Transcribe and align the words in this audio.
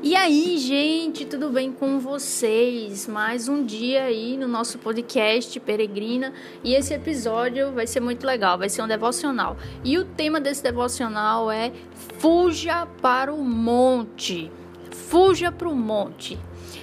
E 0.00 0.14
aí, 0.14 0.56
gente, 0.58 1.24
tudo 1.24 1.50
bem 1.50 1.72
com 1.72 1.98
vocês? 1.98 3.08
Mais 3.08 3.48
um 3.48 3.64
dia 3.64 4.04
aí 4.04 4.36
no 4.36 4.46
nosso 4.46 4.78
podcast 4.78 5.58
Peregrina 5.58 6.32
e 6.62 6.72
esse 6.72 6.94
episódio 6.94 7.72
vai 7.72 7.84
ser 7.84 7.98
muito 7.98 8.24
legal, 8.24 8.56
vai 8.56 8.68
ser 8.68 8.80
um 8.80 8.86
devocional. 8.86 9.56
E 9.82 9.98
o 9.98 10.04
tema 10.04 10.40
desse 10.40 10.62
devocional 10.62 11.50
é 11.50 11.72
Fuja 12.18 12.86
para 13.02 13.34
o 13.34 13.42
Monte. 13.42 14.52
Fuja 14.92 15.50
para 15.50 15.68
o 15.68 15.74
Monte. 15.74 16.38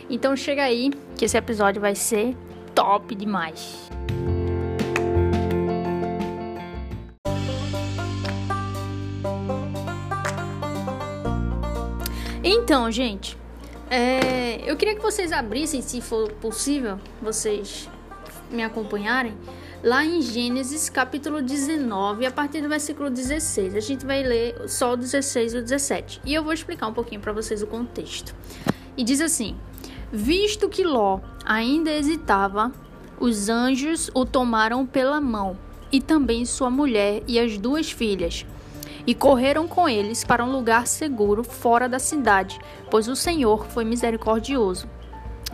Então 0.09 0.36
chega 0.36 0.63
aí 0.63 0.91
que 1.18 1.23
esse 1.23 1.38
episódio 1.38 1.82
vai 1.82 1.95
ser 1.95 2.36
top 2.73 3.16
demais. 3.16 3.95
Então, 12.65 12.89
gente, 12.89 13.37
é, 13.92 14.60
eu 14.65 14.75
queria 14.75 14.96
que 14.96 15.00
vocês 15.00 15.32
abrissem, 15.32 15.83
se 15.83 16.01
for 16.01 16.32
possível, 16.32 17.00
vocês 17.21 17.88
me 18.50 18.64
acompanharem, 18.64 19.38
lá 19.83 20.04
em 20.04 20.19
Gênesis 20.19 20.89
capítulo 20.89 21.43
19, 21.43 22.25
a 22.25 22.32
partir 22.32 22.61
do 22.61 22.68
versículo 22.68 23.11
16. 23.11 23.75
A 23.75 23.79
gente 23.79 24.04
vai 24.04 24.24
ler 24.24 24.68
só 24.68 24.93
o 24.93 24.97
16 24.97 25.54
e 25.54 25.57
o 25.60 25.61
17. 25.61 26.21
E 26.25 26.33
eu 26.33 26.43
vou 26.43 26.51
explicar 26.54 26.88
um 26.88 26.93
pouquinho 26.93 27.21
para 27.21 27.32
vocês 27.32 27.61
o 27.61 27.68
contexto. 27.68 28.33
E 28.97 29.04
diz 29.04 29.21
assim: 29.21 29.55
Visto 30.11 30.68
que 30.68 30.83
Ló 30.83 31.19
ainda 31.46 31.91
hesitava, 31.91 32.72
os 33.19 33.47
anjos 33.47 34.09
o 34.11 34.25
tomaram 34.25 34.88
pela 34.88 35.22
mão, 35.22 35.55
e 35.91 36.02
também 36.02 36.45
sua 36.45 36.72
mulher 36.72 37.22
e 37.27 37.38
as 37.38 37.59
duas 37.59 37.91
filhas 37.91 38.44
e 39.08 39.14
correram 39.14 39.67
com 39.67 39.88
eles 39.88 40.23
para 40.23 40.44
um 40.44 40.52
lugar 40.52 40.88
seguro 40.88 41.44
fora 41.44 41.88
da 41.88 42.00
cidade, 42.00 42.59
pois 42.89 43.07
o 43.07 43.16
Senhor 43.16 43.66
foi 43.67 43.85
misericordioso. 43.85 44.89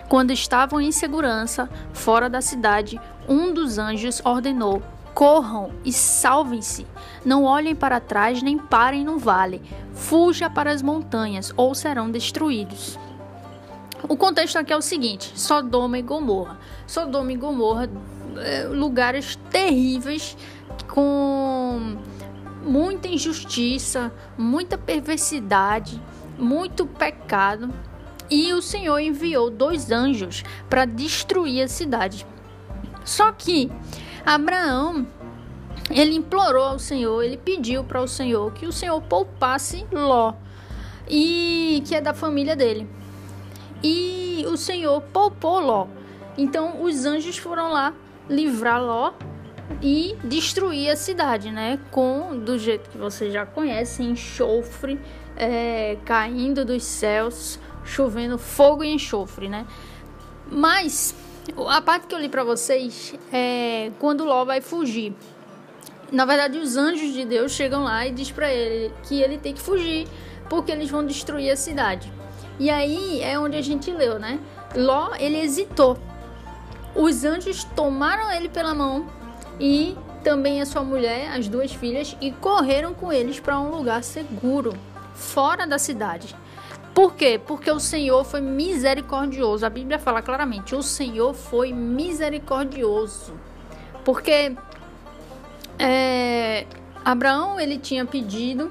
Quando 0.08 0.32
estavam 0.32 0.82
em 0.82 0.92
segurança 0.92 1.70
fora 1.94 2.30
da 2.30 2.42
cidade, 2.42 3.00
um 3.28 3.54
dos 3.54 3.78
anjos 3.78 4.22
ordenou: 4.26 4.82
Corram 5.14 5.72
e 5.86 5.94
salvem-se. 5.94 6.86
Não 7.24 7.44
olhem 7.44 7.76
para 7.76 8.00
trás 8.00 8.42
nem 8.42 8.58
parem 8.58 9.06
no 9.06 9.18
vale. 9.18 9.62
Fuja 9.94 10.50
para 10.50 10.72
as 10.72 10.82
montanhas 10.82 11.54
ou 11.56 11.74
serão 11.76 12.10
destruídos. 12.10 12.98
O 14.08 14.18
contexto 14.18 14.58
aqui 14.58 14.74
é 14.74 14.78
o 14.78 14.82
seguinte: 14.82 15.32
Sodoma 15.40 15.98
e 15.98 16.02
Gomorra. 16.02 16.60
Sodoma 16.88 17.32
e 17.32 17.38
Gomorra, 17.38 17.90
é, 18.38 18.64
lugares 18.66 19.38
terríveis 19.50 20.36
com 20.88 21.98
muita 22.62 23.08
injustiça, 23.08 24.12
muita 24.38 24.78
perversidade, 24.78 26.02
muito 26.38 26.86
pecado. 26.86 27.70
E 28.30 28.54
o 28.54 28.62
Senhor 28.62 29.00
enviou 29.00 29.50
dois 29.50 29.92
anjos 29.92 30.44
para 30.70 30.86
destruir 30.86 31.64
a 31.64 31.68
cidade. 31.68 32.26
Só 33.04 33.32
que 33.32 33.70
Abraão, 34.26 35.06
ele 35.90 36.16
implorou 36.16 36.64
ao 36.64 36.80
Senhor, 36.80 37.24
ele 37.24 37.38
pediu 37.38 37.84
para 37.84 38.02
o 38.02 38.08
Senhor 38.08 38.54
que 38.54 38.66
o 38.66 38.72
Senhor 38.72 39.02
poupasse 39.02 39.86
Ló, 39.92 40.34
e 41.10 41.84
que 41.86 41.96
é 41.96 42.00
da 42.00 42.14
família 42.14 42.56
dele. 42.56 42.88
E 43.84 44.46
o 44.48 44.56
Senhor 44.56 45.02
poupou 45.02 45.60
Ló. 45.60 45.88
Então 46.38 46.82
os 46.84 47.06
anjos 47.06 47.38
foram 47.38 47.70
lá 47.70 47.94
livrar 48.30 48.82
Ló 48.82 49.12
e 49.82 50.16
destruir 50.24 50.90
a 50.90 50.96
cidade, 50.96 51.52
né? 51.52 51.80
Com 51.92 52.38
do 52.38 52.58
jeito 52.58 52.90
que 52.90 52.98
vocês 52.98 53.32
já 53.32 53.46
conhecem, 53.46 54.12
enxofre 54.12 55.00
é, 55.36 55.98
caindo 56.06 56.66
dos 56.66 56.84
céus, 56.84 57.60
chovendo 57.84 58.38
fogo 58.38 58.84
e 58.84 58.94
enxofre, 58.94 59.48
né? 59.48 59.66
Mas 60.50 61.16
a 61.68 61.82
parte 61.82 62.08
que 62.08 62.16
eu 62.16 62.20
li 62.20 62.30
para 62.30 62.44
vocês 62.44 63.16
é 63.32 63.92
quando 64.00 64.26
Ló 64.26 64.46
vai 64.46 64.62
fugir. 64.62 65.14
Na 66.12 66.26
verdade, 66.26 66.58
os 66.58 66.76
anjos 66.76 67.14
de 67.14 67.26
Deus 67.26 67.54
chegam 67.54 67.84
lá 67.84 68.06
e 68.06 68.12
diz 68.12 68.32
para 68.32 68.52
ele 68.54 68.94
que 69.04 69.22
ele 69.22 69.38
tem 69.38 69.54
que 69.54 69.62
fugir 69.62 70.08
porque 70.50 70.72
eles 70.72 70.90
vão 70.90 71.06
destruir 71.06 71.50
a 71.52 71.56
cidade. 71.56 72.12
E 72.60 72.70
aí 72.70 73.22
é 73.22 73.40
onde 73.40 73.56
a 73.56 73.62
gente 73.62 73.90
leu, 73.90 74.20
né? 74.20 74.40
Ló 74.76 75.16
ele 75.18 75.40
hesitou. 75.40 75.98
Os 76.94 77.24
anjos 77.24 77.64
tomaram 77.64 78.30
ele 78.32 78.50
pela 78.50 78.76
mão 78.76 79.08
e 79.62 79.96
também 80.24 80.60
a 80.60 80.66
sua 80.66 80.84
mulher, 80.84 81.32
as 81.38 81.48
duas 81.48 81.72
filhas, 81.72 82.18
e 82.20 82.32
correram 82.32 82.96
com 82.96 83.14
eles 83.14 83.40
para 83.40 83.60
um 83.60 83.70
lugar 83.70 84.04
seguro, 84.04 84.74
fora 85.14 85.68
da 85.68 85.78
cidade. 85.78 86.36
Por 86.96 87.14
quê? 87.14 87.40
Porque 87.46 87.70
o 87.70 87.80
Senhor 87.80 88.24
foi 88.26 88.42
misericordioso. 88.42 89.64
A 89.64 89.70
Bíblia 89.70 90.00
fala 90.00 90.22
claramente: 90.22 90.74
o 90.74 90.82
Senhor 90.82 91.36
foi 91.36 91.72
misericordioso. 91.72 93.34
Porque 94.04 94.56
é, 95.78 96.66
Abraão 97.06 97.60
ele 97.60 97.78
tinha 97.78 98.04
pedido 98.04 98.68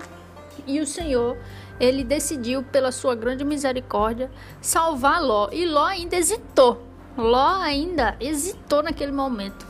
e 0.66 0.80
o 0.80 0.86
Senhor 0.86 1.38
ele 1.78 2.02
decidiu 2.02 2.64
pela 2.64 2.90
sua 2.90 3.14
grande 3.14 3.44
misericórdia 3.44 4.28
salvar 4.60 5.22
Ló. 5.22 5.48
E 5.52 5.64
Ló 5.64 5.84
ainda 5.84 6.16
hesitou. 6.16 6.84
Ló 7.16 7.60
ainda 7.62 8.16
hesitou 8.20 8.82
naquele 8.82 9.12
momento. 9.12 9.69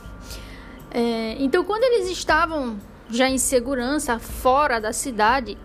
É, 0.93 1.37
então, 1.39 1.63
quando 1.63 1.83
eles 1.83 2.09
estavam 2.09 2.77
já 3.09 3.29
em 3.29 3.37
segurança 3.37 4.19
fora 4.19 4.79
da 4.79 4.91
cidade, 4.91 5.57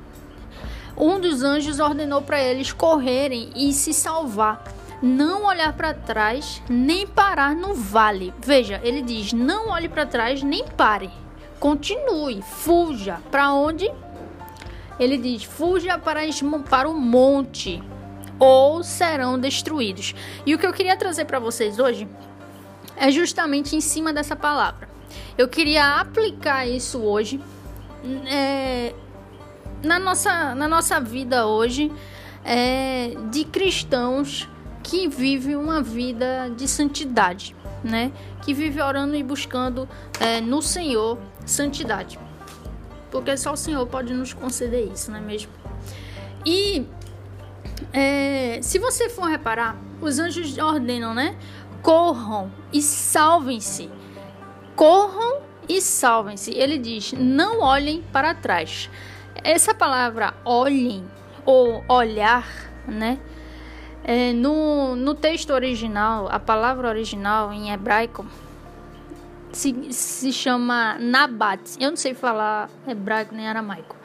um 0.96 1.20
dos 1.20 1.42
anjos 1.42 1.80
ordenou 1.80 2.22
para 2.22 2.40
eles 2.40 2.72
correrem 2.72 3.50
e 3.54 3.72
se 3.72 3.92
salvar, 3.92 4.64
não 5.02 5.44
olhar 5.44 5.72
para 5.74 5.92
trás 5.92 6.62
nem 6.68 7.06
parar 7.06 7.54
no 7.54 7.74
vale. 7.74 8.32
Veja, 8.38 8.80
ele 8.82 9.02
diz: 9.02 9.32
não 9.32 9.68
olhe 9.68 9.88
para 9.88 10.06
trás 10.06 10.42
nem 10.42 10.64
pare, 10.64 11.10
continue, 11.58 12.40
fuja. 12.42 13.20
Para 13.30 13.52
onde? 13.52 13.90
Ele 14.98 15.18
diz: 15.18 15.42
fuja 15.42 15.98
para, 15.98 16.20
para 16.70 16.88
o 16.88 16.94
monte 16.94 17.82
ou 18.38 18.82
serão 18.82 19.38
destruídos. 19.38 20.14
E 20.44 20.54
o 20.54 20.58
que 20.58 20.66
eu 20.66 20.72
queria 20.72 20.96
trazer 20.96 21.24
para 21.24 21.38
vocês 21.38 21.78
hoje 21.78 22.08
é 22.96 23.10
justamente 23.10 23.74
em 23.74 23.80
cima 23.80 24.12
dessa 24.12 24.36
palavra. 24.36 24.95
Eu 25.36 25.48
queria 25.48 26.00
aplicar 26.00 26.66
isso 26.66 26.98
hoje 26.98 27.40
é, 28.26 28.94
na, 29.82 29.98
nossa, 29.98 30.54
na 30.54 30.68
nossa 30.68 31.00
vida 31.00 31.46
hoje 31.46 31.92
é, 32.44 33.12
de 33.30 33.44
cristãos 33.44 34.48
que 34.82 35.08
vivem 35.08 35.56
uma 35.56 35.82
vida 35.82 36.48
de 36.56 36.68
santidade, 36.68 37.56
né? 37.82 38.12
Que 38.42 38.54
vive 38.54 38.80
orando 38.80 39.16
e 39.16 39.22
buscando 39.22 39.88
é, 40.20 40.40
no 40.40 40.62
Senhor 40.62 41.18
santidade. 41.44 42.18
Porque 43.10 43.36
só 43.36 43.52
o 43.52 43.56
Senhor 43.56 43.86
pode 43.86 44.14
nos 44.14 44.32
conceder 44.32 44.90
isso, 44.92 45.10
não 45.10 45.18
é 45.18 45.22
mesmo? 45.22 45.50
E 46.44 46.86
é, 47.92 48.60
se 48.62 48.78
você 48.78 49.08
for 49.08 49.24
reparar, 49.24 49.76
os 50.00 50.18
anjos 50.18 50.56
ordenam, 50.58 51.14
né? 51.14 51.36
Corram 51.82 52.52
e 52.72 52.80
salvem-se 52.80 53.90
corram 54.76 55.40
e 55.68 55.80
salvem-se. 55.80 56.52
Ele 56.52 56.78
diz: 56.78 57.12
não 57.14 57.60
olhem 57.60 58.04
para 58.12 58.34
trás. 58.34 58.88
Essa 59.42 59.74
palavra 59.74 60.34
olhem 60.44 61.04
ou 61.44 61.82
olhar, 61.88 62.46
né? 62.86 63.18
É, 64.04 64.32
no, 64.32 64.94
no 64.94 65.14
texto 65.14 65.50
original, 65.50 66.28
a 66.30 66.38
palavra 66.38 66.88
original 66.88 67.52
em 67.52 67.72
hebraico 67.72 68.24
se, 69.50 69.92
se 69.92 70.32
chama 70.32 70.96
nabat. 71.00 71.76
Eu 71.80 71.90
não 71.90 71.96
sei 71.96 72.14
falar 72.14 72.70
hebraico 72.86 73.34
nem 73.34 73.48
aramaico. 73.48 73.96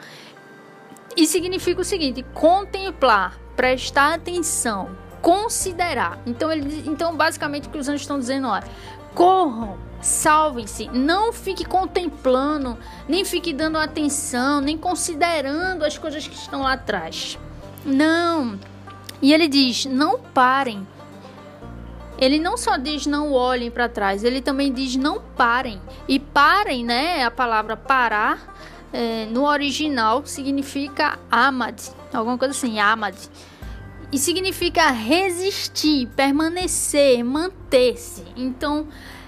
E 1.16 1.26
significa 1.26 1.82
o 1.82 1.84
seguinte: 1.84 2.24
contemplar, 2.34 3.38
prestar 3.54 4.14
atenção, 4.14 4.90
considerar. 5.20 6.18
Então, 6.26 6.50
ele, 6.50 6.82
então 6.86 7.14
basicamente 7.14 7.68
o 7.68 7.70
que 7.70 7.78
os 7.78 7.88
anjos 7.88 8.02
estão 8.02 8.18
dizendo 8.18 8.52
é: 8.52 8.62
corram 9.14 9.78
Salvem-se, 10.02 10.88
não 10.88 11.32
fique 11.32 11.64
contemplando, 11.64 12.76
nem 13.08 13.24
fique 13.24 13.52
dando 13.52 13.78
atenção, 13.78 14.60
nem 14.60 14.76
considerando 14.76 15.84
as 15.84 15.96
coisas 15.96 16.26
que 16.26 16.34
estão 16.34 16.62
lá 16.62 16.72
atrás. 16.72 17.38
Não. 17.84 18.58
E 19.22 19.32
ele 19.32 19.46
diz: 19.46 19.86
não 19.86 20.18
parem. 20.18 20.86
Ele 22.18 22.38
não 22.38 22.56
só 22.56 22.76
diz 22.76 23.06
não 23.06 23.32
olhem 23.32 23.70
para 23.70 23.88
trás, 23.88 24.22
ele 24.22 24.40
também 24.40 24.72
diz 24.72 24.96
não 24.96 25.20
parem. 25.36 25.80
E 26.06 26.18
parem, 26.18 26.84
né? 26.84 27.24
A 27.24 27.30
palavra 27.30 27.76
parar 27.76 28.52
é, 28.92 29.26
no 29.26 29.44
original 29.46 30.24
significa 30.26 31.18
amad, 31.30 31.80
alguma 32.12 32.36
coisa 32.36 32.52
assim, 32.52 32.78
amad. 32.78 33.16
E 34.12 34.18
significa 34.18 34.90
resistir, 34.90 36.06
permanecer, 36.08 37.24
manter-se. 37.24 38.22
Então, 38.36 38.86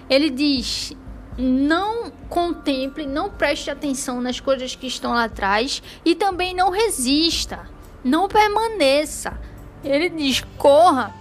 ele 0.09 0.31
diz: 0.31 0.93
não 1.37 2.11
contemple, 2.29 3.07
não 3.07 3.31
preste 3.31 3.71
atenção 3.71 4.21
nas 4.21 4.41
coisas 4.41 4.75
que 4.75 4.87
estão 4.87 5.13
lá 5.13 5.25
atrás 5.25 5.83
e 6.05 6.15
também 6.15 6.55
não 6.55 6.71
resista, 6.71 7.61
não 8.03 8.29
permaneça. 8.29 9.39
Ele 9.83 10.09
diz: 10.09 10.45
corra, 10.57 11.15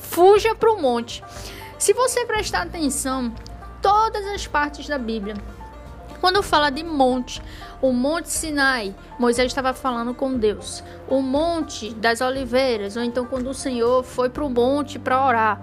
fuja 0.00 0.54
para 0.54 0.72
o 0.72 0.80
monte. 0.80 1.22
Se 1.78 1.92
você 1.92 2.24
prestar 2.24 2.62
atenção, 2.62 3.34
todas 3.82 4.26
as 4.26 4.46
partes 4.46 4.88
da 4.88 4.98
Bíblia, 4.98 5.36
quando 6.20 6.42
fala 6.42 6.70
de 6.70 6.82
monte, 6.82 7.42
o 7.80 7.92
Monte 7.92 8.30
Sinai, 8.30 8.94
Moisés 9.18 9.48
estava 9.48 9.74
falando 9.74 10.14
com 10.14 10.38
Deus. 10.38 10.82
O 11.08 11.20
Monte 11.20 11.92
das 11.94 12.22
Oliveiras, 12.22 12.96
ou 12.96 13.02
então 13.02 13.26
quando 13.26 13.50
o 13.50 13.54
Senhor 13.54 14.02
foi 14.02 14.30
para 14.30 14.44
o 14.44 14.48
monte 14.48 14.98
para 14.98 15.24
orar. 15.24 15.60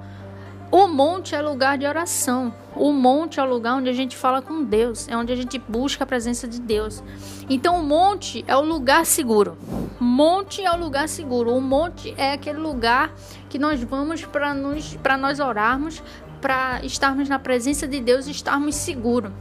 O 0.74 0.88
monte 0.88 1.36
é 1.36 1.40
lugar 1.40 1.78
de 1.78 1.86
oração. 1.86 2.52
O 2.76 2.92
monte 2.92 3.40
é 3.40 3.44
o 3.44 3.46
lugar 3.46 3.76
onde 3.76 3.90
a 3.90 3.94
gente 3.94 4.18
fala 4.18 4.42
com 4.42 4.64
Deus, 4.64 5.08
é 5.08 5.16
onde 5.16 5.32
a 5.32 5.36
gente 5.36 5.60
busca 5.60 6.04
a 6.04 6.08
presença 6.08 6.48
de 6.48 6.60
Deus. 6.60 7.04
Então, 7.48 7.80
o 7.80 7.84
monte 7.84 8.44
é 8.48 8.58
o 8.58 8.62
lugar 8.62 9.06
seguro. 9.06 9.56
Monte 10.00 10.66
é 10.66 10.72
o 10.72 10.76
lugar 10.76 11.08
seguro. 11.08 11.56
O 11.56 11.62
monte 11.62 12.16
é 12.18 12.34
aquele 12.34 12.58
lugar 12.58 13.14
que 13.50 13.60
nós 13.60 13.84
vamos 13.84 14.26
para 14.26 14.52
nos 14.56 14.96
para 14.96 15.16
nós 15.16 15.40
orarmos, 15.40 16.02
para 16.42 16.84
estarmos 16.84 17.30
na 17.30 17.38
presença 17.38 17.88
de 17.88 18.00
Deus 18.00 18.26
e 18.26 18.32
estarmos 18.32 18.74
seguros. 18.74 19.32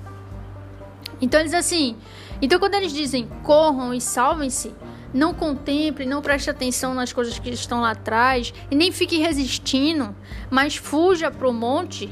Então, 1.18 1.40
eles 1.40 1.54
assim, 1.54 1.96
então 2.42 2.58
quando 2.58 2.74
eles 2.74 2.92
dizem 2.92 3.26
corram 3.42 3.94
e 3.94 4.02
salvem-se, 4.02 4.74
não 5.12 5.34
contemple, 5.34 6.06
não 6.06 6.22
preste 6.22 6.48
atenção 6.48 6.94
nas 6.94 7.12
coisas 7.12 7.38
que 7.38 7.50
estão 7.50 7.80
lá 7.80 7.90
atrás 7.90 8.52
e 8.70 8.74
nem 8.74 8.90
fique 8.90 9.18
resistindo, 9.18 10.14
mas 10.50 10.76
fuja 10.76 11.30
para 11.30 11.48
o 11.48 11.52
monte. 11.52 12.10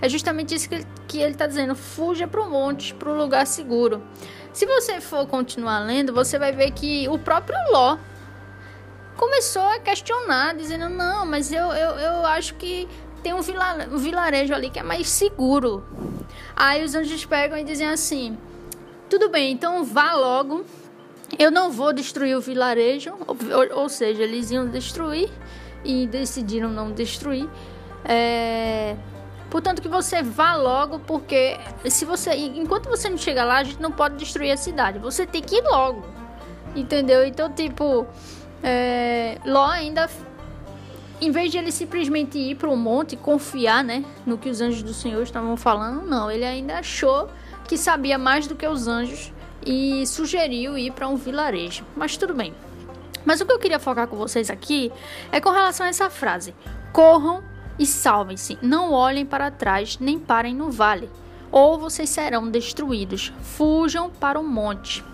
É 0.00 0.08
justamente 0.08 0.54
isso 0.54 0.68
que 1.08 1.18
ele 1.18 1.32
está 1.32 1.46
dizendo: 1.46 1.74
fuja 1.74 2.26
para 2.28 2.40
o 2.40 2.50
monte, 2.50 2.94
para 2.94 3.10
o 3.10 3.16
lugar 3.16 3.46
seguro. 3.46 4.02
Se 4.52 4.66
você 4.66 5.00
for 5.00 5.26
continuar 5.26 5.80
lendo, 5.80 6.12
você 6.12 6.38
vai 6.38 6.52
ver 6.52 6.70
que 6.70 7.08
o 7.08 7.18
próprio 7.18 7.58
Ló 7.70 7.98
começou 9.16 9.62
a 9.62 9.78
questionar, 9.78 10.54
dizendo: 10.54 10.88
não, 10.88 11.26
mas 11.26 11.52
eu, 11.52 11.66
eu, 11.72 11.90
eu 11.98 12.26
acho 12.26 12.54
que 12.54 12.88
tem 13.22 13.32
um, 13.32 13.38
um 13.38 13.98
vilarejo 13.98 14.54
ali 14.54 14.70
que 14.70 14.78
é 14.78 14.82
mais 14.82 15.08
seguro. 15.08 15.84
Aí 16.54 16.84
os 16.84 16.94
anjos 16.94 17.24
pegam 17.24 17.58
e 17.58 17.64
dizem 17.64 17.88
assim: 17.88 18.38
tudo 19.08 19.28
bem, 19.28 19.52
então 19.52 19.84
vá 19.84 20.14
logo 20.14 20.64
eu 21.38 21.50
não 21.50 21.70
vou 21.70 21.92
destruir 21.92 22.36
o 22.36 22.40
vilarejo, 22.40 23.14
ou, 23.26 23.80
ou 23.80 23.88
seja, 23.88 24.22
eles 24.22 24.50
iam 24.50 24.66
destruir 24.68 25.30
e 25.84 26.06
decidiram 26.06 26.70
não 26.70 26.92
destruir. 26.92 27.48
É, 28.04 28.96
portanto, 29.50 29.82
que 29.82 29.88
você 29.88 30.22
vá 30.22 30.54
logo, 30.54 31.00
porque 31.00 31.58
se 31.88 32.04
você, 32.04 32.34
enquanto 32.34 32.88
você 32.88 33.08
não 33.08 33.18
chegar 33.18 33.44
lá, 33.44 33.58
a 33.58 33.64
gente 33.64 33.80
não 33.80 33.90
pode 33.90 34.16
destruir 34.16 34.52
a 34.52 34.56
cidade. 34.56 34.98
Você 34.98 35.26
tem 35.26 35.42
que 35.42 35.56
ir 35.56 35.62
logo, 35.62 36.04
entendeu? 36.74 37.26
Então, 37.26 37.50
tipo, 37.52 38.06
é, 38.62 39.38
Ló 39.44 39.66
ainda, 39.66 40.08
em 41.20 41.30
vez 41.32 41.50
de 41.50 41.58
ele 41.58 41.72
simplesmente 41.72 42.38
ir 42.38 42.54
para 42.54 42.70
o 42.70 42.76
monte 42.76 43.14
e 43.14 43.16
confiar, 43.16 43.82
né, 43.82 44.04
no 44.24 44.38
que 44.38 44.48
os 44.48 44.60
anjos 44.60 44.82
do 44.82 44.94
Senhor 44.94 45.22
estavam 45.22 45.56
falando, 45.56 46.06
não, 46.06 46.30
ele 46.30 46.44
ainda 46.44 46.78
achou 46.78 47.28
que 47.66 47.76
sabia 47.76 48.16
mais 48.16 48.46
do 48.46 48.54
que 48.54 48.66
os 48.66 48.86
anjos 48.86 49.32
e 49.66 50.06
sugeriu 50.06 50.78
ir 50.78 50.92
para 50.92 51.08
um 51.08 51.16
vilarejo. 51.16 51.84
Mas 51.96 52.16
tudo 52.16 52.32
bem. 52.32 52.54
Mas 53.24 53.40
o 53.40 53.46
que 53.46 53.52
eu 53.52 53.58
queria 53.58 53.80
focar 53.80 54.06
com 54.06 54.16
vocês 54.16 54.48
aqui 54.48 54.92
é 55.32 55.40
com 55.40 55.50
relação 55.50 55.84
a 55.84 55.88
essa 55.88 56.08
frase: 56.08 56.54
corram 56.92 57.42
e 57.76 57.84
salvem-se, 57.84 58.56
não 58.62 58.92
olhem 58.92 59.26
para 59.26 59.50
trás 59.50 59.98
nem 59.98 60.18
parem 60.18 60.54
no 60.54 60.70
vale, 60.70 61.10
ou 61.50 61.78
vocês 61.78 62.08
serão 62.08 62.48
destruídos. 62.48 63.32
Fujam 63.42 64.08
para 64.08 64.38
o 64.38 64.44
monte. 64.44 65.04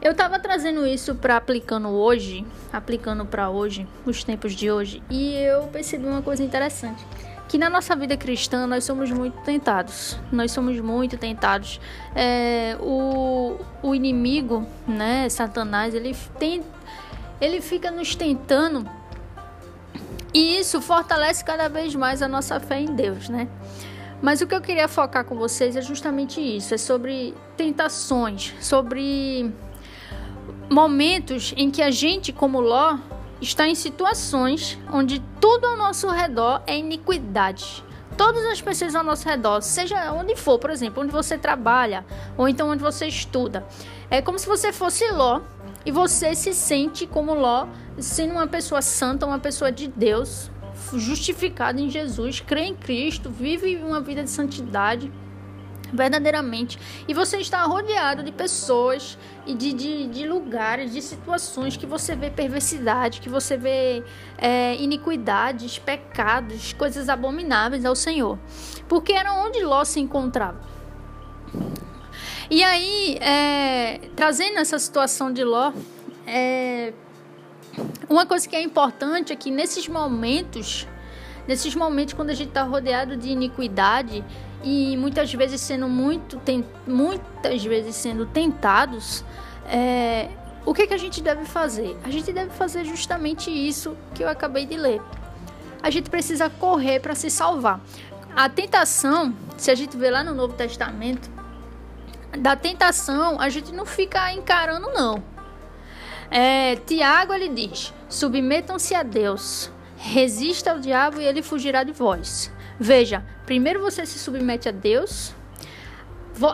Eu 0.00 0.12
estava 0.12 0.40
trazendo 0.40 0.84
isso 0.84 1.14
para 1.14 1.36
aplicando 1.36 1.88
hoje, 1.88 2.44
aplicando 2.72 3.24
para 3.24 3.50
hoje, 3.50 3.86
os 4.04 4.24
tempos 4.24 4.52
de 4.52 4.68
hoje, 4.68 5.00
e 5.08 5.34
eu 5.34 5.68
percebi 5.68 6.06
uma 6.06 6.22
coisa 6.22 6.42
interessante 6.42 7.04
que 7.52 7.58
na 7.58 7.68
nossa 7.68 7.94
vida 7.94 8.16
cristã 8.16 8.66
nós 8.66 8.82
somos 8.82 9.10
muito 9.10 9.38
tentados. 9.42 10.18
Nós 10.32 10.52
somos 10.52 10.80
muito 10.80 11.18
tentados. 11.18 11.78
É, 12.16 12.78
o, 12.80 13.58
o 13.82 13.94
inimigo, 13.94 14.66
né, 14.88 15.28
Satanás, 15.28 15.94
ele 15.94 16.16
tem, 16.38 16.62
ele 17.38 17.60
fica 17.60 17.90
nos 17.90 18.14
tentando 18.14 18.88
e 20.32 20.56
isso 20.60 20.80
fortalece 20.80 21.44
cada 21.44 21.68
vez 21.68 21.94
mais 21.94 22.22
a 22.22 22.26
nossa 22.26 22.58
fé 22.58 22.80
em 22.80 22.94
Deus, 22.94 23.28
né? 23.28 23.46
Mas 24.22 24.40
o 24.40 24.46
que 24.46 24.54
eu 24.54 24.62
queria 24.62 24.88
focar 24.88 25.22
com 25.22 25.36
vocês 25.36 25.76
é 25.76 25.82
justamente 25.82 26.40
isso, 26.40 26.72
é 26.72 26.78
sobre 26.78 27.34
tentações, 27.54 28.54
sobre 28.62 29.52
momentos 30.70 31.52
em 31.54 31.70
que 31.70 31.82
a 31.82 31.90
gente, 31.90 32.32
como 32.32 32.62
Ló, 32.62 32.96
está 33.42 33.66
em 33.66 33.74
situações 33.74 34.78
onde 34.90 35.20
tudo 35.40 35.66
ao 35.66 35.76
nosso 35.76 36.08
redor 36.08 36.62
é 36.66 36.78
iniquidade. 36.78 37.84
Todas 38.16 38.44
as 38.44 38.60
pessoas 38.60 38.94
ao 38.94 39.02
nosso 39.02 39.28
redor, 39.28 39.60
seja 39.62 40.12
onde 40.12 40.36
for, 40.36 40.58
por 40.58 40.70
exemplo, 40.70 41.02
onde 41.02 41.10
você 41.10 41.36
trabalha 41.36 42.04
ou 42.36 42.48
então 42.48 42.68
onde 42.68 42.82
você 42.82 43.06
estuda, 43.06 43.66
é 44.10 44.22
como 44.22 44.38
se 44.38 44.46
você 44.46 44.72
fosse 44.72 45.10
Ló 45.10 45.40
e 45.84 45.90
você 45.90 46.34
se 46.34 46.54
sente 46.54 47.06
como 47.06 47.34
Ló, 47.34 47.66
sendo 47.98 48.34
uma 48.34 48.46
pessoa 48.46 48.80
santa, 48.80 49.26
uma 49.26 49.38
pessoa 49.38 49.72
de 49.72 49.88
Deus, 49.88 50.50
justificada 50.94 51.80
em 51.80 51.90
Jesus, 51.90 52.40
crê 52.40 52.62
em 52.62 52.74
Cristo, 52.76 53.28
vive 53.30 53.76
uma 53.76 54.00
vida 54.00 54.22
de 54.22 54.30
santidade 54.30 55.10
verdadeiramente. 55.92 56.78
E 57.06 57.14
você 57.14 57.38
está 57.38 57.62
rodeado 57.64 58.22
de 58.22 58.32
pessoas 58.32 59.18
e 59.46 59.54
de, 59.54 59.72
de, 59.72 60.06
de 60.06 60.26
lugares, 60.26 60.92
de 60.92 61.02
situações 61.02 61.76
que 61.76 61.86
você 61.86 62.16
vê 62.16 62.30
perversidade, 62.30 63.20
que 63.20 63.28
você 63.28 63.56
vê 63.56 64.02
é, 64.38 64.76
iniquidades, 64.76 65.78
pecados, 65.78 66.72
coisas 66.72 67.08
abomináveis 67.08 67.84
ao 67.84 67.94
Senhor. 67.94 68.38
Porque 68.88 69.12
era 69.12 69.32
onde 69.34 69.62
Ló 69.62 69.84
se 69.84 70.00
encontrava. 70.00 70.60
E 72.50 72.62
aí, 72.62 73.18
é, 73.20 74.00
trazendo 74.14 74.58
essa 74.58 74.78
situação 74.78 75.32
de 75.32 75.44
Ló, 75.44 75.72
é, 76.26 76.92
uma 78.08 78.26
coisa 78.26 78.48
que 78.48 78.54
é 78.54 78.62
importante 78.62 79.32
é 79.32 79.36
que 79.36 79.50
nesses 79.50 79.88
momentos, 79.88 80.86
nesses 81.48 81.74
momentos 81.74 82.14
quando 82.14 82.30
a 82.30 82.34
gente 82.34 82.48
está 82.48 82.62
rodeado 82.62 83.16
de 83.16 83.30
iniquidade, 83.30 84.22
e 84.62 84.96
muitas 84.96 85.32
vezes 85.32 85.60
sendo 85.60 85.88
muito 85.88 86.40
muitas 86.86 87.64
vezes 87.64 87.96
sendo 87.96 88.26
tentados 88.26 89.24
é, 89.66 90.28
o 90.64 90.72
que, 90.72 90.86
que 90.86 90.94
a 90.94 90.98
gente 90.98 91.20
deve 91.20 91.44
fazer? 91.44 91.96
A 92.04 92.10
gente 92.10 92.32
deve 92.32 92.50
fazer 92.50 92.84
justamente 92.84 93.50
isso 93.50 93.96
que 94.14 94.22
eu 94.22 94.28
acabei 94.28 94.64
de 94.64 94.76
ler. 94.76 95.00
A 95.82 95.90
gente 95.90 96.08
precisa 96.08 96.48
correr 96.48 97.00
para 97.00 97.14
se 97.14 97.28
salvar. 97.30 97.80
A 98.34 98.48
tentação 98.48 99.34
se 99.56 99.70
a 99.70 99.74
gente 99.74 99.96
vê 99.96 100.10
lá 100.10 100.22
no 100.24 100.34
Novo 100.34 100.54
Testamento 100.54 101.30
da 102.38 102.56
tentação 102.56 103.40
a 103.40 103.48
gente 103.48 103.72
não 103.72 103.84
fica 103.84 104.32
encarando 104.32 104.88
não. 104.92 105.22
É, 106.30 106.76
Tiago 106.76 107.32
ele 107.32 107.48
diz 107.48 107.92
submetam-se 108.08 108.94
a 108.94 109.02
Deus 109.02 109.70
resista 109.96 110.72
ao 110.72 110.80
diabo 110.80 111.20
e 111.20 111.24
ele 111.24 111.42
fugirá 111.42 111.84
de 111.84 111.92
vós. 111.92 112.50
Veja, 112.78 113.24
primeiro 113.52 113.82
você 113.82 114.06
se 114.06 114.18
submete 114.18 114.66
a 114.66 114.72
Deus, 114.72 115.34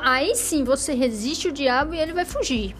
aí 0.03 0.35
sim 0.35 0.65
você 0.65 0.95
resiste 0.95 1.47
o 1.47 1.53
diabo 1.53 1.95
e 1.95 2.01
ele 2.01 2.13
vai 2.13 2.25
fugir. 2.25 2.75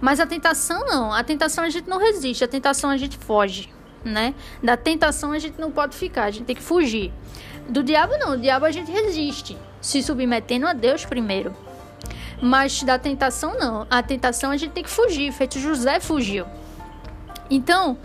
Mas 0.00 0.18
a 0.18 0.24
tentação 0.26 0.86
não, 0.86 1.12
a 1.12 1.22
tentação 1.22 1.62
a 1.62 1.68
gente 1.68 1.86
não 1.86 1.98
resiste, 1.98 2.42
a 2.42 2.48
tentação 2.48 2.88
a 2.88 2.96
gente 2.96 3.18
foge, 3.18 3.70
né? 4.02 4.34
Da 4.62 4.78
tentação 4.78 5.32
a 5.32 5.38
gente 5.38 5.60
não 5.60 5.70
pode 5.70 5.94
ficar, 5.94 6.24
a 6.24 6.30
gente 6.30 6.46
tem 6.46 6.56
que 6.56 6.62
fugir. 6.62 7.12
Do 7.68 7.82
diabo 7.82 8.16
não, 8.16 8.32
o 8.32 8.38
diabo 8.38 8.64
a 8.64 8.70
gente 8.70 8.90
resiste, 8.90 9.58
se 9.78 10.02
submetendo 10.02 10.66
a 10.66 10.72
Deus 10.72 11.04
primeiro. 11.04 11.54
Mas 12.40 12.82
da 12.82 12.98
tentação 12.98 13.58
não, 13.58 13.86
a 13.90 14.02
tentação 14.02 14.52
a 14.52 14.56
gente 14.56 14.72
tem 14.72 14.82
que 14.82 14.90
fugir, 14.90 15.30
feito 15.32 15.58
José 15.58 16.00
fugiu. 16.00 16.46
Então, 17.50 17.98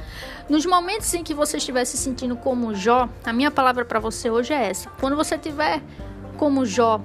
nos 0.50 0.65
momentos 0.65 1.13
em 1.13 1.24
que 1.24 1.34
você 1.34 1.58
estiver 1.58 1.86
se 1.86 1.96
sentindo 1.96 2.36
como 2.36 2.74
Jó, 2.74 3.08
a 3.24 3.32
minha 3.32 3.51
palavra 3.51 3.86
para 3.86 4.00
você 4.00 4.29
hoje 4.29 4.51
é 4.51 4.70
essa. 4.70 4.89
Quando 5.00 5.15
você 5.15 5.36
estiver 5.36 5.82
como 6.38 6.65
Jó, 6.65 7.00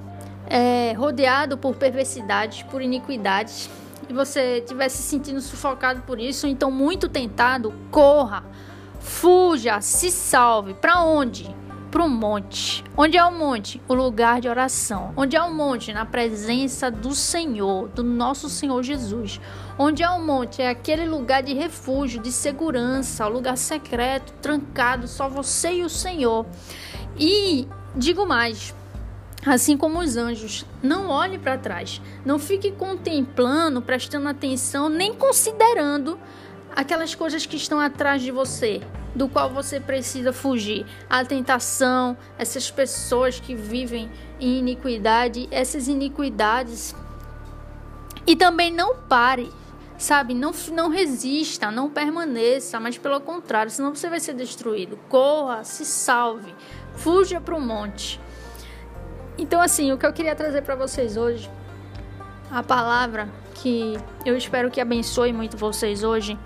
é, 0.47 0.93
rodeado 0.93 1.57
por 1.57 1.75
perversidades, 1.75 2.63
por 2.63 2.81
iniquidades, 2.81 3.69
e 4.09 4.13
você 4.13 4.57
estiver 4.57 4.89
se 4.89 5.01
sentindo 5.01 5.41
sufocado 5.41 6.01
por 6.01 6.19
isso, 6.19 6.47
então 6.47 6.71
muito 6.71 7.07
tentado, 7.07 7.73
corra, 7.91 8.43
fuja, 8.99 9.79
se 9.81 10.09
salve. 10.11 10.73
Para 10.73 11.01
onde? 11.01 11.55
Para 11.95 12.03
o 12.03 12.09
monte. 12.09 12.83
Onde 12.97 13.15
é 13.15 13.23
o 13.23 13.31
monte? 13.31 13.81
O 13.87 13.93
lugar 13.93 14.41
de 14.41 14.49
oração. 14.49 15.13
Onde 15.15 15.37
é 15.37 15.41
o 15.41 15.53
monte? 15.53 15.93
Na 15.93 16.05
presença 16.05 16.91
do 16.91 17.15
Senhor, 17.15 17.87
do 17.87 18.03
nosso 18.03 18.49
Senhor 18.49 18.83
Jesus 18.83 19.39
Onde 19.79 20.03
é 20.03 20.09
o 20.09 20.21
monte? 20.21 20.61
É 20.61 20.69
aquele 20.69 21.05
lugar 21.05 21.41
de 21.41 21.53
refúgio, 21.53 22.21
de 22.21 22.33
segurança, 22.33 23.25
o 23.25 23.29
lugar 23.29 23.57
secreto, 23.57 24.33
trancado, 24.41 25.07
só 25.07 25.29
você 25.29 25.75
e 25.75 25.83
o 25.83 25.89
Senhor. 25.89 26.45
E 27.17 27.65
digo 27.95 28.25
mais, 28.25 28.75
assim 29.45 29.77
como 29.77 29.99
os 29.99 30.17
anjos, 30.17 30.65
não 30.83 31.07
olhe 31.07 31.37
para 31.37 31.57
trás, 31.57 32.01
não 32.25 32.37
fique 32.37 32.73
contemplando, 32.73 33.81
prestando 33.81 34.27
atenção, 34.27 34.89
nem 34.89 35.13
considerando 35.13 36.19
aquelas 36.75 37.15
coisas 37.15 37.45
que 37.45 37.55
estão 37.55 37.79
atrás 37.79 38.21
de 38.21 38.31
você, 38.31 38.81
do 39.15 39.29
qual 39.29 39.49
você 39.49 39.79
precisa 39.79 40.33
fugir. 40.33 40.85
A 41.09 41.23
tentação, 41.23 42.17
essas 42.37 42.69
pessoas 42.69 43.39
que 43.39 43.55
vivem 43.55 44.11
em 44.39 44.59
iniquidade, 44.59 45.47
essas 45.49 45.87
iniquidades. 45.87 46.93
E 48.27 48.35
também 48.35 48.71
não 48.71 48.97
pare, 48.97 49.51
sabe? 49.97 50.33
Não, 50.33 50.51
não 50.73 50.89
resista, 50.89 51.71
não 51.71 51.89
permaneça, 51.89 52.79
mas 52.79 52.97
pelo 52.97 53.21
contrário, 53.21 53.71
senão 53.71 53.95
você 53.95 54.09
vai 54.09 54.19
ser 54.19 54.33
destruído. 54.33 54.99
Corra, 55.07 55.63
se 55.63 55.85
salve, 55.85 56.53
fuja 56.95 57.39
para 57.39 57.55
o 57.55 57.61
monte. 57.61 58.19
Então, 59.37 59.61
assim, 59.61 59.91
o 59.91 59.97
que 59.97 60.05
eu 60.05 60.13
queria 60.13 60.35
trazer 60.35 60.61
para 60.61 60.75
vocês 60.75 61.17
hoje, 61.17 61.49
a 62.51 62.63
palavra 62.63 63.29
que 63.55 63.97
eu 64.25 64.37
espero 64.37 64.69
que 64.69 64.79
abençoe 64.79 65.33
muito 65.33 65.57
vocês 65.57 66.03
hoje 66.03 66.37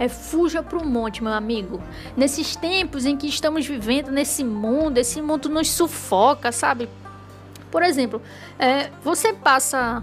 é 0.00 0.08
fuja 0.08 0.62
para 0.62 0.78
o 0.78 0.86
monte, 0.86 1.22
meu 1.22 1.32
amigo. 1.32 1.80
Nesses 2.16 2.56
tempos 2.56 3.04
em 3.04 3.18
que 3.18 3.26
estamos 3.26 3.66
vivendo, 3.66 4.10
nesse 4.10 4.42
mundo, 4.42 4.96
esse 4.96 5.20
mundo 5.20 5.50
nos 5.50 5.70
sufoca, 5.70 6.50
sabe? 6.50 6.88
Por 7.70 7.82
exemplo, 7.82 8.20
é, 8.58 8.90
você 9.04 9.34
passa 9.34 10.02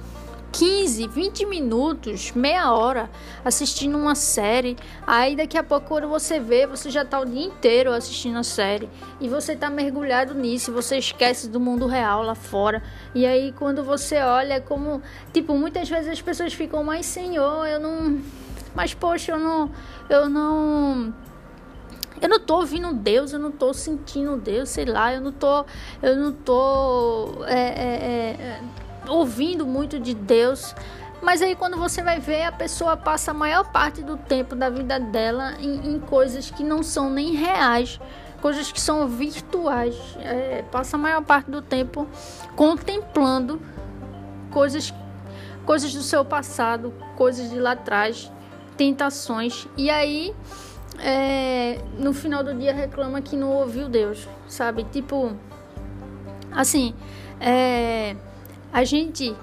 15, 0.57 1.07
20 1.09 1.45
minutos, 1.45 2.31
meia 2.31 2.71
hora 2.71 3.11
assistindo 3.45 3.95
uma 3.95 4.15
série. 4.15 4.75
Aí 5.05 5.35
daqui 5.35 5.55
a 5.55 5.61
pouco, 5.63 5.85
quando 5.87 6.07
você 6.07 6.39
vê, 6.39 6.65
você 6.65 6.89
já 6.89 7.05
tá 7.05 7.19
o 7.19 7.25
dia 7.25 7.45
inteiro 7.45 7.93
assistindo 7.93 8.39
a 8.39 8.43
série. 8.43 8.89
E 9.21 9.29
você 9.29 9.55
tá 9.55 9.69
mergulhado 9.69 10.33
nisso, 10.33 10.73
você 10.73 10.97
esquece 10.97 11.47
do 11.47 11.59
mundo 11.59 11.85
real 11.85 12.23
lá 12.23 12.33
fora. 12.33 12.81
E 13.13 13.23
aí, 13.23 13.51
quando 13.51 13.83
você 13.83 14.17
olha, 14.17 14.55
é 14.55 14.59
como. 14.59 14.99
Tipo, 15.31 15.55
muitas 15.55 15.87
vezes 15.87 16.09
as 16.11 16.21
pessoas 16.23 16.51
ficam, 16.53 16.83
mas 16.83 17.05
senhor, 17.05 17.67
eu 17.67 17.79
não. 17.79 18.19
Mas 18.73 18.95
poxa, 18.95 19.33
eu 19.33 19.39
não. 19.39 19.69
Eu 20.09 20.27
não. 20.27 21.13
Eu 22.19 22.29
não 22.29 22.39
tô 22.39 22.55
ouvindo 22.55 22.91
Deus, 22.95 23.31
eu 23.31 23.37
não 23.37 23.51
tô 23.51 23.75
sentindo 23.75 24.35
Deus, 24.37 24.69
sei 24.69 24.85
lá, 24.85 25.13
eu 25.13 25.21
não 25.21 25.31
tô. 25.31 25.63
Eu 26.01 26.15
não 26.15 26.31
tô. 26.31 27.45
é, 27.45 27.59
é, 27.59 28.35
é 28.39 28.86
ouvindo 29.07 29.65
muito 29.65 29.99
de 29.99 30.13
Deus. 30.13 30.75
Mas 31.21 31.41
aí 31.41 31.55
quando 31.55 31.77
você 31.77 32.01
vai 32.01 32.19
ver, 32.19 32.43
a 32.43 32.51
pessoa 32.51 32.95
passa 32.95 33.31
a 33.31 33.33
maior 33.33 33.71
parte 33.71 34.03
do 34.03 34.17
tempo 34.17 34.55
da 34.55 34.69
vida 34.69 34.99
dela 34.99 35.55
em, 35.59 35.95
em 35.95 35.99
coisas 35.99 36.51
que 36.51 36.63
não 36.63 36.83
são 36.83 37.09
nem 37.09 37.33
reais, 37.33 37.99
coisas 38.41 38.71
que 38.71 38.79
são 38.79 39.07
virtuais. 39.07 39.95
É, 40.19 40.63
passa 40.71 40.95
a 40.95 40.99
maior 40.99 41.23
parte 41.23 41.49
do 41.49 41.61
tempo 41.61 42.07
contemplando 42.55 43.59
coisas, 44.51 44.93
coisas 45.65 45.93
do 45.93 46.03
seu 46.03 46.23
passado, 46.23 46.93
coisas 47.15 47.49
de 47.49 47.59
lá 47.59 47.71
atrás, 47.71 48.31
tentações. 48.77 49.67
E 49.75 49.89
aí, 49.89 50.35
é, 50.99 51.79
no 51.97 52.13
final 52.13 52.43
do 52.43 52.53
dia, 52.53 52.73
reclama 52.73 53.21
que 53.21 53.35
não 53.35 53.51
ouviu 53.53 53.89
Deus, 53.89 54.27
sabe? 54.47 54.83
Tipo, 54.83 55.35
assim, 56.53 56.93
é 57.41 58.15
a 58.71 58.83
gente 58.83 59.35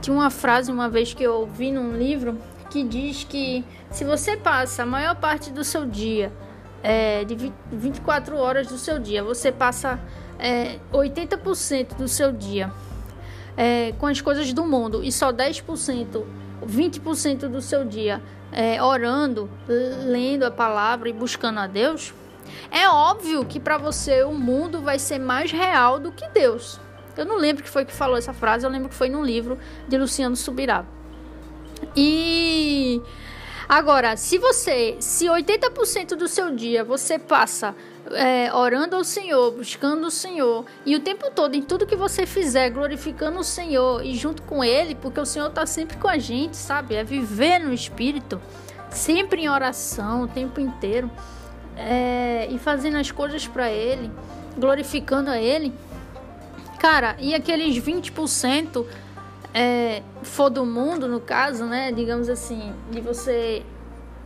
tinha 0.00 0.14
uma 0.14 0.30
frase 0.30 0.70
uma 0.70 0.88
vez 0.88 1.14
que 1.14 1.22
eu 1.22 1.34
ouvi 1.34 1.70
num 1.70 1.96
livro 1.96 2.38
que 2.70 2.82
diz 2.82 3.24
que 3.24 3.64
se 3.90 4.04
você 4.04 4.36
passa 4.36 4.82
a 4.82 4.86
maior 4.86 5.14
parte 5.16 5.50
do 5.50 5.62
seu 5.62 5.84
dia, 5.84 6.32
é, 6.82 7.24
de 7.24 7.52
24 7.70 8.36
horas 8.36 8.66
do 8.66 8.78
seu 8.78 8.98
dia, 8.98 9.22
você 9.22 9.52
passa 9.52 10.00
é, 10.38 10.78
80% 10.92 11.94
do 11.96 12.08
seu 12.08 12.32
dia 12.32 12.72
é, 13.56 13.92
com 13.98 14.06
as 14.06 14.20
coisas 14.20 14.52
do 14.52 14.64
mundo 14.64 15.04
e 15.04 15.12
só 15.12 15.32
10%, 15.32 16.24
20% 16.66 17.48
do 17.48 17.60
seu 17.60 17.84
dia 17.84 18.20
é, 18.50 18.82
orando, 18.82 19.48
lendo 20.06 20.44
a 20.44 20.50
palavra 20.50 21.08
e 21.08 21.12
buscando 21.12 21.60
a 21.60 21.66
Deus, 21.66 22.12
é 22.70 22.88
óbvio 22.88 23.44
que 23.44 23.60
para 23.60 23.78
você 23.78 24.22
o 24.22 24.32
mundo 24.32 24.80
vai 24.80 24.98
ser 24.98 25.18
mais 25.18 25.52
real 25.52 25.98
do 25.98 26.10
que 26.10 26.28
Deus. 26.28 26.80
Eu 27.16 27.24
não 27.24 27.36
lembro 27.36 27.62
que 27.62 27.70
foi 27.70 27.84
que 27.84 27.92
falou 27.92 28.16
essa 28.16 28.32
frase, 28.32 28.64
eu 28.64 28.70
lembro 28.70 28.88
que 28.88 28.94
foi 28.94 29.08
num 29.08 29.24
livro 29.24 29.58
de 29.88 29.96
Luciano 29.96 30.36
Subirá. 30.36 30.84
E 31.96 33.00
agora, 33.68 34.16
se 34.16 34.38
você, 34.38 34.96
se 35.00 35.26
80% 35.26 36.14
do 36.14 36.28
seu 36.28 36.54
dia 36.54 36.84
você 36.84 37.18
passa 37.18 37.74
é, 38.10 38.52
orando 38.52 38.96
ao 38.96 39.04
Senhor, 39.04 39.52
buscando 39.52 40.06
o 40.06 40.10
Senhor, 40.10 40.64
e 40.84 40.96
o 40.96 41.00
tempo 41.00 41.30
todo, 41.30 41.54
em 41.54 41.62
tudo 41.62 41.86
que 41.86 41.96
você 41.96 42.26
fizer, 42.26 42.70
glorificando 42.70 43.38
o 43.38 43.44
Senhor 43.44 44.04
e 44.04 44.14
junto 44.14 44.42
com 44.42 44.62
Ele, 44.64 44.94
porque 44.94 45.20
o 45.20 45.26
Senhor 45.26 45.48
está 45.48 45.66
sempre 45.66 45.96
com 45.96 46.08
a 46.08 46.18
gente, 46.18 46.56
sabe? 46.56 46.94
É 46.94 47.04
viver 47.04 47.58
no 47.58 47.72
Espírito, 47.72 48.40
sempre 48.90 49.42
em 49.42 49.48
oração, 49.48 50.22
o 50.22 50.28
tempo 50.28 50.60
inteiro, 50.60 51.10
é, 51.76 52.48
e 52.50 52.58
fazendo 52.58 52.96
as 52.96 53.10
coisas 53.10 53.46
para 53.46 53.70
Ele, 53.70 54.10
glorificando 54.56 55.30
a 55.30 55.38
Ele. 55.38 55.72
Cara, 56.82 57.14
e 57.20 57.32
aqueles 57.32 57.76
20% 57.76 58.84
é, 59.54 60.02
for 60.24 60.50
do 60.50 60.66
mundo, 60.66 61.06
no 61.06 61.20
caso, 61.20 61.64
né? 61.64 61.92
Digamos 61.92 62.28
assim, 62.28 62.74
de 62.90 63.00
você, 63.00 63.62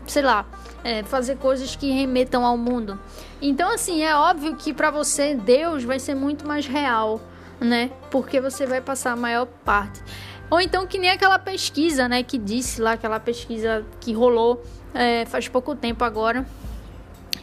sei 0.06 0.22
lá, 0.22 0.46
é, 0.82 1.02
fazer 1.02 1.36
coisas 1.36 1.76
que 1.76 1.90
remetam 1.90 2.46
ao 2.46 2.56
mundo. 2.56 2.98
Então, 3.42 3.70
assim, 3.70 4.02
é 4.02 4.16
óbvio 4.16 4.56
que 4.56 4.72
para 4.72 4.90
você 4.90 5.34
Deus 5.34 5.84
vai 5.84 5.98
ser 5.98 6.14
muito 6.14 6.48
mais 6.48 6.66
real, 6.66 7.20
né? 7.60 7.90
Porque 8.10 8.40
você 8.40 8.64
vai 8.64 8.80
passar 8.80 9.12
a 9.12 9.16
maior 9.16 9.44
parte. 9.62 10.02
Ou 10.50 10.58
então 10.58 10.86
que 10.86 10.96
nem 10.96 11.10
aquela 11.10 11.38
pesquisa, 11.38 12.08
né? 12.08 12.22
Que 12.22 12.38
disse 12.38 12.80
lá, 12.80 12.92
aquela 12.92 13.20
pesquisa 13.20 13.84
que 14.00 14.14
rolou 14.14 14.64
é, 14.94 15.26
faz 15.26 15.46
pouco 15.46 15.76
tempo 15.76 16.04
agora. 16.04 16.46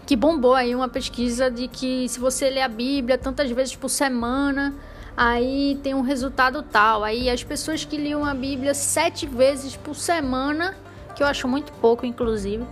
Que 0.07 0.15
bombou 0.15 0.55
aí 0.55 0.73
uma 0.73 0.89
pesquisa 0.89 1.51
de 1.51 1.67
que 1.67 2.09
se 2.09 2.19
você 2.19 2.49
ler 2.49 2.61
a 2.63 2.67
Bíblia 2.67 3.15
tantas 3.15 3.51
vezes 3.51 3.75
por 3.75 3.89
semana, 3.89 4.73
aí 5.15 5.79
tem 5.83 5.93
um 5.93 6.01
resultado 6.01 6.63
tal. 6.63 7.03
Aí 7.03 7.29
as 7.29 7.43
pessoas 7.43 7.85
que 7.85 7.97
liam 7.97 8.25
a 8.25 8.33
Bíblia 8.33 8.73
sete 8.73 9.25
vezes 9.25 9.75
por 9.75 9.95
semana, 9.95 10.75
que 11.15 11.23
eu 11.23 11.27
acho 11.27 11.47
muito 11.47 11.71
pouco, 11.73 12.05
inclusive, 12.05 12.65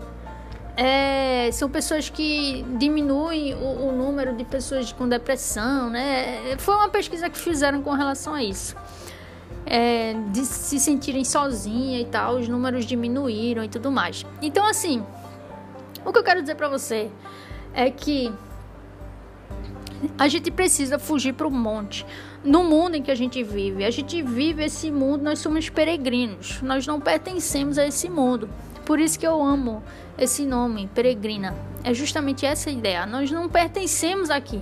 é, 0.76 1.50
são 1.52 1.70
pessoas 1.70 2.10
que 2.10 2.66
diminuem 2.78 3.54
o, 3.54 3.90
o, 3.90 3.92
número 3.92 4.34
de 4.34 4.44
pessoas 4.44 4.92
com 4.92 5.08
depressão, 5.08 5.90
né? 5.90 6.56
Foi 6.58 6.76
uma 6.76 6.90
pesquisa 6.90 7.30
que 7.30 7.38
fizeram 7.38 7.82
com 7.82 7.92
relação 7.92 8.34
a 8.34 8.44
isso. 8.44 8.76
É, 9.66 10.16
de 10.32 10.44
se 10.44 10.80
sentirem 10.80 11.24
sozinha 11.24 12.00
e 12.00 12.06
tal, 12.06 12.38
os 12.38 12.48
números 12.48 12.86
diminuíram 12.86 13.64
e 13.64 13.70
tudo 13.70 13.92
mais. 13.92 14.26
Então, 14.42 14.66
assim, 14.66 15.06
o 16.04 16.12
que 16.12 16.18
eu 16.18 16.24
quero 16.24 16.42
dizer 16.42 16.56
para 16.56 16.68
você 16.68 17.12
é 17.74 17.92
que 17.92 18.34
a 20.18 20.28
gente 20.28 20.52
precisa 20.52 20.98
fugir 20.98 21.34
para 21.34 21.48
o 21.48 21.52
monte 21.52 22.06
no 22.44 22.64
mundo 22.64 22.96
em 22.96 23.04
que 23.04 23.12
a 23.12 23.16
gente 23.16 23.44
vive. 23.44 23.86
A 23.86 23.92
gente 23.92 24.22
vive 24.22 24.64
esse 24.64 24.90
mundo, 24.92 25.24
nós 25.24 25.40
somos 25.40 25.70
peregrinos, 25.70 26.62
nós 26.62 26.88
não 26.88 27.00
pertencemos 27.00 27.78
a 27.78 27.86
esse 27.86 28.10
mundo. 28.10 28.50
Por 28.86 29.00
isso 29.00 29.20
que 29.20 29.28
eu 29.28 29.42
amo 29.42 29.84
esse 30.18 30.46
nome, 30.46 30.90
peregrina. 30.94 31.56
É 31.84 31.94
justamente 31.94 32.46
essa 32.46 32.70
ideia. 32.70 33.06
Nós 33.06 33.32
não 33.32 33.48
pertencemos 33.48 34.30
aqui. 34.30 34.62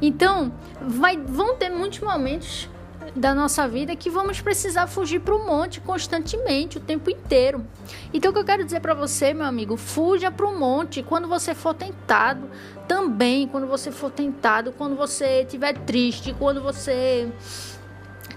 Então, 0.00 0.52
vai, 0.80 1.16
vão 1.16 1.56
ter 1.56 1.70
muitos 1.70 2.00
momentos 2.00 2.68
da 3.14 3.34
nossa 3.34 3.68
vida 3.68 3.94
que 3.94 4.10
vamos 4.10 4.40
precisar 4.40 4.86
fugir 4.86 5.20
para 5.20 5.34
o 5.34 5.46
monte 5.46 5.80
constantemente, 5.80 6.78
o 6.78 6.80
tempo 6.80 7.10
inteiro. 7.10 7.66
Então, 8.12 8.30
o 8.30 8.34
que 8.34 8.40
eu 8.40 8.44
quero 8.44 8.64
dizer 8.64 8.80
para 8.80 8.94
você, 8.94 9.32
meu 9.32 9.46
amigo, 9.46 9.76
fuja 9.76 10.30
para 10.30 10.46
o 10.46 10.58
monte 10.58 11.02
quando 11.02 11.28
você 11.28 11.54
for 11.54 11.74
tentado, 11.74 12.50
também 12.88 13.46
quando 13.46 13.66
você 13.66 13.90
for 13.90 14.10
tentado, 14.10 14.72
quando 14.72 14.96
você 14.96 15.42
estiver 15.42 15.74
triste, 15.78 16.34
quando 16.38 16.62
você 16.62 17.30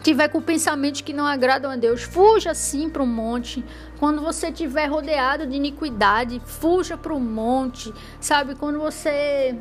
tiver 0.02 0.30
com 0.30 0.42
pensamentos 0.42 1.02
que 1.02 1.14
não 1.14 1.26
agradam 1.26 1.72
a 1.72 1.76
Deus, 1.76 2.04
fuja 2.04 2.54
sim 2.54 2.90
para 2.90 3.04
o 3.04 3.08
monte. 3.08 3.64
Quando 4.00 4.22
você 4.22 4.48
estiver 4.48 4.86
rodeado 4.86 5.46
de 5.46 5.56
iniquidade, 5.56 6.42
fuja 6.46 6.98
para 6.98 7.14
o 7.14 7.20
monte, 7.20 7.94
sabe? 8.20 8.56
Quando 8.56 8.80
você 8.80 9.56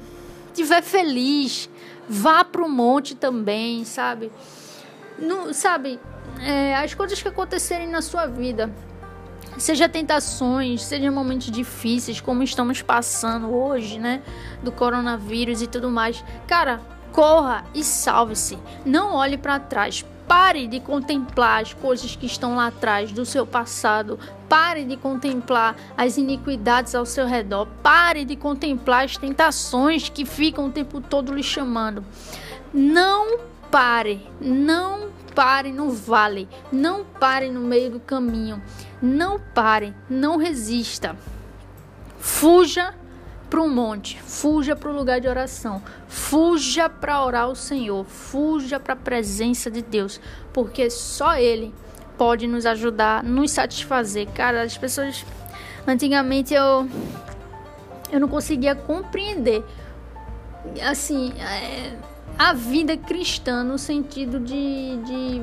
estiver 0.46 0.82
feliz, 0.82 1.68
vá 2.08 2.44
para 2.44 2.62
o 2.62 2.68
monte 2.68 3.14
também, 3.14 3.84
sabe? 3.84 4.30
Sabe, 5.52 6.00
é, 6.40 6.74
as 6.76 6.94
coisas 6.94 7.20
que 7.20 7.28
acontecerem 7.28 7.88
na 7.88 8.02
sua 8.02 8.26
vida, 8.26 8.70
seja 9.56 9.88
tentações, 9.88 10.82
seja 10.82 11.10
momentos 11.10 11.50
difíceis, 11.50 12.20
como 12.20 12.42
estamos 12.42 12.82
passando 12.82 13.52
hoje, 13.52 13.98
né, 13.98 14.22
do 14.62 14.70
coronavírus 14.70 15.62
e 15.62 15.66
tudo 15.66 15.90
mais, 15.90 16.24
cara, 16.46 16.80
corra 17.12 17.64
e 17.74 17.82
salve-se. 17.82 18.58
Não 18.84 19.14
olhe 19.14 19.36
para 19.36 19.58
trás. 19.58 20.04
Pare 20.26 20.66
de 20.66 20.78
contemplar 20.78 21.62
as 21.62 21.72
coisas 21.72 22.14
que 22.14 22.26
estão 22.26 22.54
lá 22.54 22.66
atrás 22.66 23.10
do 23.12 23.24
seu 23.24 23.46
passado. 23.46 24.18
Pare 24.46 24.84
de 24.84 24.94
contemplar 24.94 25.74
as 25.96 26.18
iniquidades 26.18 26.94
ao 26.94 27.06
seu 27.06 27.26
redor. 27.26 27.66
Pare 27.82 28.26
de 28.26 28.36
contemplar 28.36 29.06
as 29.06 29.16
tentações 29.16 30.10
que 30.10 30.26
ficam 30.26 30.66
o 30.66 30.70
tempo 30.70 31.00
todo 31.00 31.32
lhe 31.32 31.42
chamando. 31.42 32.04
Não 32.74 33.38
pare, 33.70 34.26
não 34.40 35.10
pare 35.34 35.72
no 35.72 35.90
vale, 35.90 36.48
não 36.72 37.04
pare 37.04 37.50
no 37.50 37.60
meio 37.60 37.92
do 37.92 38.00
caminho, 38.00 38.62
não 39.00 39.38
pare, 39.38 39.94
não 40.08 40.36
resista. 40.36 41.16
fuja 42.18 42.94
para 43.48 43.62
um 43.62 43.68
monte, 43.72 44.20
fuja 44.20 44.76
para 44.76 44.90
o 44.90 44.92
lugar 44.92 45.20
de 45.20 45.28
oração, 45.28 45.82
fuja 46.06 46.88
para 46.88 47.24
orar 47.24 47.44
ao 47.44 47.54
Senhor, 47.54 48.04
fuja 48.04 48.78
para 48.78 48.92
a 48.92 48.96
presença 48.96 49.70
de 49.70 49.80
Deus, 49.80 50.20
porque 50.52 50.90
só 50.90 51.36
Ele 51.36 51.74
pode 52.18 52.46
nos 52.46 52.66
ajudar, 52.66 53.22
nos 53.22 53.52
satisfazer. 53.52 54.26
Cara, 54.34 54.62
as 54.62 54.76
pessoas 54.76 55.24
antigamente 55.86 56.52
eu 56.52 56.88
eu 58.10 58.20
não 58.20 58.28
conseguia 58.28 58.74
compreender 58.74 59.62
assim 60.82 61.32
é, 61.38 61.96
a 62.38 62.52
vida 62.52 62.96
cristã 62.96 63.64
no 63.64 63.76
sentido 63.76 64.38
de, 64.38 64.96
de 65.04 65.42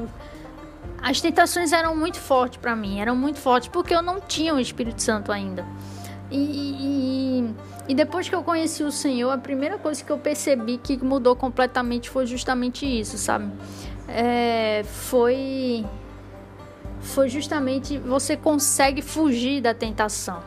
as 1.02 1.20
tentações 1.20 1.74
eram 1.74 1.96
muito 1.96 2.18
fortes 2.18 2.58
para 2.58 2.76
mim, 2.76 3.00
eram 3.00 3.16
muito 3.16 3.38
fortes 3.38 3.68
porque 3.68 3.94
eu 3.94 4.02
não 4.02 4.22
tinha 4.22 4.56
o 4.56 4.60
Espírito 4.60 5.02
Santo 5.02 5.32
ainda. 5.32 5.66
E, 6.32 6.38
e, 6.38 7.56
e, 7.90 7.94
depois 7.94 8.28
que 8.28 8.34
eu 8.34 8.42
conheci 8.42 8.82
o 8.82 8.92
Senhor, 8.92 9.30
a 9.30 9.38
primeira 9.38 9.78
coisa 9.78 10.04
que 10.04 10.12
eu 10.12 10.18
percebi 10.18 10.78
que 10.78 10.98
mudou 11.04 11.36
completamente 11.36 12.10
foi 12.10 12.26
justamente 12.26 12.86
isso, 12.86 13.18
sabe? 13.18 13.52
É, 14.08 14.84
foi, 14.86 15.86
foi 17.02 17.30
justamente 17.30 17.98
você 18.00 18.36
consegue 18.36 19.04
fugir 19.04 19.62
da 19.62 19.74
tentação, 19.74 20.42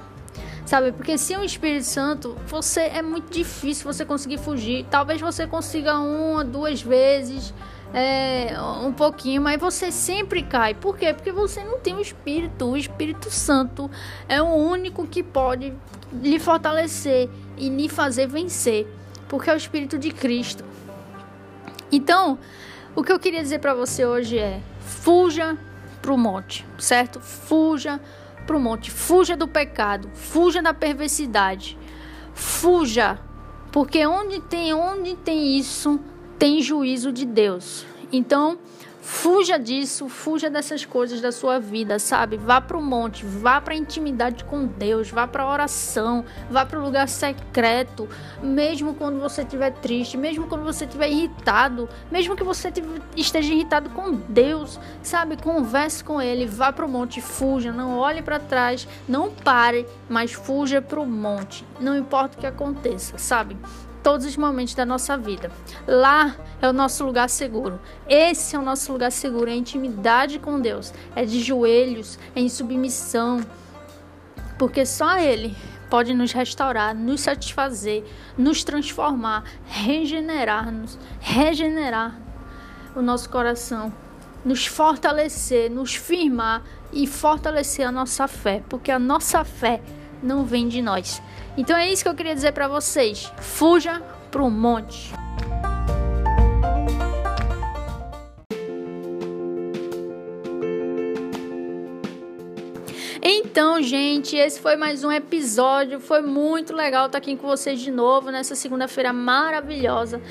sabe? 0.69 0.93
Porque 0.93 1.17
sem 1.17 1.39
o 1.39 1.43
Espírito 1.43 1.87
Santo, 1.87 2.37
você 2.47 2.83
é 2.83 3.01
muito 3.01 3.33
difícil 3.33 3.91
você 3.91 4.05
conseguir 4.05 4.37
fugir. 4.37 4.85
Talvez 4.91 5.19
você 5.19 5.47
consiga 5.47 5.99
uma, 5.99 6.45
duas 6.45 6.83
vezes 6.83 7.55
é, 7.95 8.55
um 8.85 8.93
pouquinho, 8.93 9.41
mas 9.41 9.59
você 9.59 9.91
sempre 9.91 10.43
cai. 10.43 10.75
Por 10.75 10.99
quê? 10.99 11.15
Porque 11.15 11.33
você 11.33 11.65
não 11.65 11.79
tem 11.79 11.95
o 11.95 12.01
Espírito. 12.03 12.67
O 12.67 12.77
Espírito 12.77 13.31
Santo 13.31 13.91
é 14.29 14.43
o 14.43 14.45
único 14.45 15.07
que 15.07 15.23
pode 15.23 15.73
lhe 16.23 16.39
fortalecer 16.39 17.31
e 17.57 17.71
lhe 17.71 17.89
fazer 17.89 18.27
vencer, 18.27 18.87
porque 19.27 19.49
é 19.49 19.55
o 19.55 19.57
Espírito 19.57 19.97
de 19.97 20.11
Cristo. 20.11 20.63
Então, 21.91 22.39
o 22.95 23.03
que 23.03 23.11
eu 23.11 23.19
queria 23.19 23.41
dizer 23.41 23.61
para 23.61 23.73
você 23.73 24.05
hoje 24.05 24.39
é: 24.39 24.61
fuja 24.81 25.57
para 26.03 26.13
o 26.13 26.19
monte, 26.19 26.67
certo? 26.79 27.21
Fuja 27.21 27.99
para 28.49 28.57
o 28.57 28.61
monte, 28.61 28.91
fuja 28.91 29.37
do 29.37 29.47
pecado, 29.47 30.09
fuja 30.15 30.63
da 30.63 30.73
perversidade, 30.73 31.79
fuja, 32.33 33.21
porque 33.71 34.07
onde 34.07 34.41
tem 34.41 34.73
onde 34.73 35.15
tem 35.17 35.59
isso 35.59 36.01
tem 36.39 36.63
juízo 36.63 37.13
de 37.13 37.27
Deus. 37.27 37.85
Então, 38.11 38.59
fuja 39.01 39.59
disso, 39.59 40.09
fuja 40.09 40.51
dessas 40.51 40.85
coisas 40.85 41.21
da 41.21 41.33
sua 41.33 41.59
vida, 41.59 41.99
sabe? 41.99 42.37
Vá 42.37 42.61
para 42.61 42.77
o 42.77 42.83
monte, 42.83 43.25
vá 43.25 43.61
para 43.61 43.75
a 43.75 43.77
intimidade 43.77 44.45
com 44.45 44.67
Deus, 44.67 45.11
vá 45.11 45.27
para 45.27 45.43
a 45.43 45.53
oração, 45.53 46.25
vá 46.51 46.65
para 46.65 46.79
o 46.79 46.83
lugar 46.83 47.09
secreto, 47.09 48.09
mesmo 48.43 48.95
quando 48.95 49.21
você 49.21 49.43
estiver 49.43 49.73
triste, 49.73 50.17
mesmo 50.17 50.47
quando 50.47 50.65
você 50.65 50.85
estiver 50.85 51.11
irritado, 51.11 51.89
mesmo 52.11 52.37
que 52.37 52.45
você 52.45 52.73
esteja 53.17 53.53
irritado 53.53 53.91
com 53.91 54.13
Deus, 54.13 54.79
sabe? 55.03 55.37
Converse 55.37 56.03
com 56.03 56.21
Ele, 56.21 56.47
vá 56.47 56.73
para 56.73 56.87
o 56.87 56.89
monte, 56.89 57.21
fuja, 57.21 57.73
não 57.73 57.99
olhe 57.99 58.23
para 58.23 58.39
trás, 58.39 58.87
não 59.09 59.31
pare, 59.31 59.87
mas 60.09 60.33
fuja 60.33 60.83
para 60.83 61.01
o 61.01 61.07
monte, 61.07 61.65
não 61.81 61.97
importa 61.97 62.37
o 62.37 62.41
que 62.41 62.47
aconteça, 62.47 63.17
sabe? 63.19 63.57
Todos 64.03 64.27
os 64.27 64.37
momentos 64.37 64.75
da 64.75 64.85
nossa 64.85 65.17
vida. 65.17 65.51
Lá 65.87 66.37
é 66.61 66.69
o 66.69 66.73
nosso 66.73 67.05
lugar 67.05 67.29
seguro. 67.29 67.81
Esse 68.09 68.57
é 68.57 68.59
o 68.59 68.63
nosso 68.63 68.93
lugar 68.93 69.13
seguro, 69.13 69.51
é 69.51 69.55
intimidade 69.55 70.39
com 70.39 70.61
Deus, 70.61 70.93
é 71.15 71.25
de 71.25 71.41
joelhos, 71.41 72.19
é 72.35 72.41
em 72.41 72.49
submissão, 72.49 73.41
porque 74.59 74.85
só 74.85 75.19
Ele 75.19 75.57
pode 75.89 76.13
nos 76.15 76.33
restaurar, 76.33 76.95
nos 76.95 77.23
satisfazer, 77.23 78.05
nos 78.37 78.63
transformar, 78.63 79.45
regenerar-nos, 79.67 80.99
regenerar 81.21 82.19
o 82.95 83.01
nosso 83.01 83.31
coração, 83.31 83.93
nos 84.45 84.67
fortalecer, 84.67 85.71
nos 85.71 85.95
firmar 85.95 86.63
e 86.93 87.07
fortalecer 87.07 87.87
a 87.87 87.93
nossa 87.93 88.29
fé, 88.29 88.63
porque 88.69 88.91
a 88.91 88.99
nossa 88.99 89.45
fé 89.45 89.81
não 90.23 90.45
vem 90.45 90.69
de 90.69 90.83
nós. 90.83 91.23
Então 91.57 91.77
é 91.77 91.91
isso 91.91 92.03
que 92.03 92.09
eu 92.09 92.15
queria 92.15 92.35
dizer 92.35 92.53
para 92.53 92.69
vocês. 92.69 93.33
Fuja 93.39 94.03
pro 94.31 94.51
monte. 94.51 95.13
Então, 103.21 103.83
gente, 103.83 104.37
esse 104.37 104.61
foi 104.61 104.77
mais 104.77 105.03
um 105.03 105.11
episódio. 105.11 105.99
Foi 105.99 106.23
muito 106.23 106.73
legal 106.73 107.07
estar 107.07 107.19
aqui 107.19 107.37
com 107.37 107.47
vocês 107.47 107.81
de 107.81 107.91
novo 107.91 108.31
nessa 108.31 108.55
segunda-feira 108.55 109.13
maravilhosa. 109.13 110.23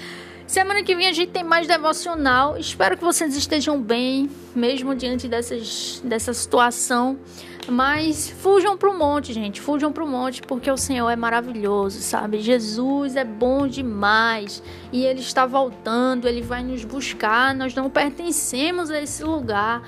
Semana 0.48 0.82
que 0.82 0.96
vem 0.96 1.08
a 1.08 1.12
gente 1.12 1.32
tem 1.32 1.44
mais 1.44 1.68
devocional. 1.68 2.58
Espero 2.58 2.98
que 2.98 3.04
vocês 3.04 3.36
estejam 3.36 3.82
bem, 3.82 4.30
mesmo 4.56 4.96
diante 4.96 5.28
dessas, 5.28 6.02
dessa 6.06 6.34
situação. 6.34 7.20
Mas 7.68 8.30
fujam 8.30 8.78
para 8.78 8.90
o 8.90 8.98
monte, 8.98 9.34
gente. 9.34 9.60
Fujam 9.60 9.92
para 9.92 10.06
o 10.06 10.08
monte 10.08 10.42
porque 10.42 10.72
o 10.72 10.78
Senhor 10.78 11.10
é 11.10 11.18
maravilhoso, 11.18 12.00
sabe? 12.00 12.40
Jesus 12.40 13.18
é 13.18 13.26
bom 13.26 13.68
demais 13.68 14.64
e 14.94 15.04
Ele 15.04 15.20
está 15.20 15.46
voltando. 15.46 16.30
Ele 16.30 16.42
vai 16.42 16.64
nos 16.64 16.86
buscar. 16.86 17.54
Nós 17.54 17.76
não 17.76 17.90
pertencemos 17.90 18.90
a 18.90 19.02
esse 19.02 19.26
lugar. 19.26 19.84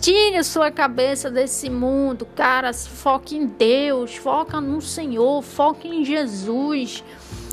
Tire 0.00 0.38
a 0.38 0.42
sua 0.42 0.70
cabeça 0.70 1.30
desse 1.30 1.68
mundo, 1.68 2.26
cara. 2.34 2.72
Foque 2.72 3.36
em 3.36 3.46
Deus, 3.46 4.16
foca 4.16 4.58
no 4.58 4.80
Senhor, 4.80 5.42
foque 5.42 5.86
em 5.86 6.02
Jesus 6.02 7.04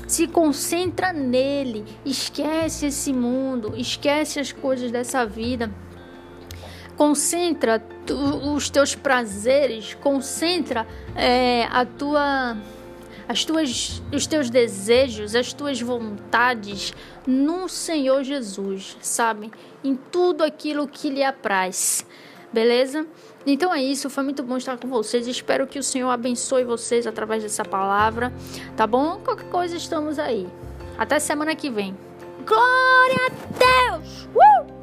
se 0.06 0.26
concentra 0.28 1.12
nele, 1.12 1.84
esquece 2.04 2.86
esse 2.86 3.12
mundo, 3.12 3.74
esquece 3.76 4.38
as 4.38 4.52
coisas 4.52 4.90
dessa 4.90 5.26
vida. 5.26 5.70
Concentra 6.96 7.78
tu, 8.06 8.14
os 8.54 8.70
teus 8.70 8.94
prazeres, 8.94 9.94
concentra 9.94 10.86
é, 11.14 11.64
a 11.70 11.84
tua, 11.84 12.56
as 13.28 13.44
tuas, 13.44 14.02
os 14.12 14.26
teus 14.26 14.48
desejos, 14.48 15.34
as 15.34 15.52
tuas 15.52 15.80
vontades 15.80 16.94
no 17.26 17.68
Senhor 17.68 18.22
Jesus, 18.22 18.96
sabe? 19.00 19.50
Em 19.84 19.94
tudo 19.94 20.42
aquilo 20.42 20.88
que 20.88 21.10
lhe 21.10 21.22
apraz, 21.22 22.06
beleza? 22.52 23.06
Então 23.46 23.72
é 23.74 23.82
isso, 23.82 24.10
foi 24.10 24.24
muito 24.24 24.42
bom 24.42 24.56
estar 24.56 24.78
com 24.78 24.88
vocês. 24.88 25.26
Espero 25.26 25.66
que 25.66 25.78
o 25.78 25.82
Senhor 25.82 26.10
abençoe 26.10 26.64
vocês 26.64 27.06
através 27.06 27.42
dessa 27.42 27.64
palavra, 27.64 28.32
tá 28.76 28.86
bom? 28.86 29.20
Qualquer 29.24 29.48
coisa 29.50 29.76
estamos 29.76 30.18
aí. 30.18 30.46
Até 30.98 31.18
semana 31.18 31.54
que 31.54 31.70
vem. 31.70 31.96
Glória 32.46 33.26
a 33.26 33.92
Deus! 33.92 34.28
Uh! 34.34 34.75